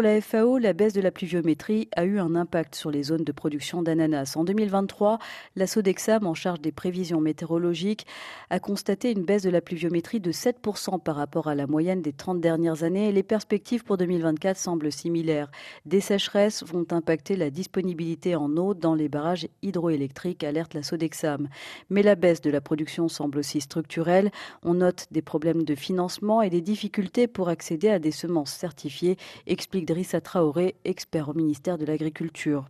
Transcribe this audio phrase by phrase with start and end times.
[0.00, 3.22] Pour la FAO, la baisse de la pluviométrie a eu un impact sur les zones
[3.22, 4.34] de production d'ananas.
[4.34, 5.18] En 2023,
[5.56, 8.06] la Sodexam, en charge des prévisions météorologiques,
[8.48, 12.14] a constaté une baisse de la pluviométrie de 7% par rapport à la moyenne des
[12.14, 15.50] 30 dernières années les perspectives pour 2024 semblent similaires.
[15.84, 21.50] Des sécheresses vont impacter la disponibilité en eau dans les barrages hydroélectriques, alerte la Sodexam.
[21.90, 24.30] Mais la baisse de la production semble aussi structurelle.
[24.62, 29.18] On note des problèmes de financement et des difficultés pour accéder à des semences certifiées,
[29.46, 32.68] explique Drissa Traoré, expert au ministère de l'Agriculture.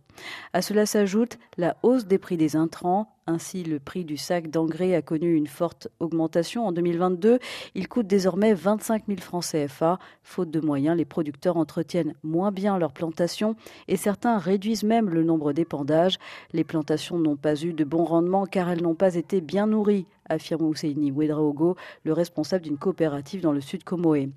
[0.53, 3.15] À cela s'ajoute la hausse des prix des intrants.
[3.31, 7.39] Ainsi, le prix du sac d'engrais a connu une forte augmentation en 2022.
[7.75, 9.99] Il coûte désormais 25 000 francs CFA.
[10.21, 13.55] Faute de moyens, les producteurs entretiennent moins bien leurs plantations
[13.87, 16.17] et certains réduisent même le nombre d'épandages.
[16.51, 20.07] Les plantations n'ont pas eu de bon rendement car elles n'ont pas été bien nourries
[20.31, 24.29] affirme Husseini Ouedraogo, le responsable d'une coopérative dans le sud Comoé.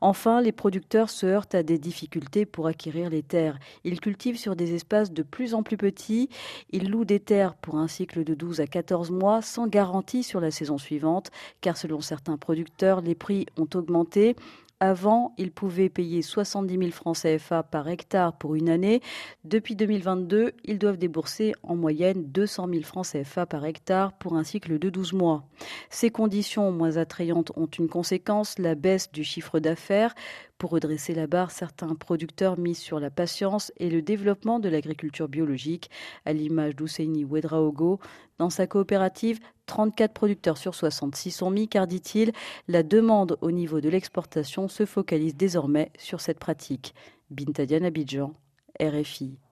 [0.00, 3.58] Enfin, les producteurs se heurtent à des difficultés pour acquérir les terres.
[3.84, 6.28] Ils cultivent sur des espaces de plus en plus petits.
[6.70, 10.40] Ils louent des terres pour un cycle de 12 à 14 mois sans garantie sur
[10.40, 14.36] la saison suivante, car selon certains producteurs, les prix ont augmenté.
[14.80, 19.00] Avant, ils pouvaient payer 70 000 francs CFA par hectare pour une année.
[19.44, 24.44] Depuis 2022, ils doivent débourser en moyenne 200 000 francs CFA par hectare pour un
[24.44, 25.44] cycle de 12 mois.
[25.90, 30.14] Ces conditions moins attrayantes ont une conséquence, la baisse du chiffre d'affaires.
[30.58, 35.28] Pour redresser la barre, certains producteurs misent sur la patience et le développement de l'agriculture
[35.28, 35.90] biologique,
[36.24, 38.00] à l'image d'Ousseini Ouedraogo.
[38.38, 42.32] Dans sa coopérative, 34 producteurs sur 66 sont mis car, dit-il,
[42.68, 46.94] la demande au niveau de l'exportation se focalise désormais sur cette pratique.
[47.30, 48.34] Bintadian Abidjan,
[48.80, 49.38] RFI.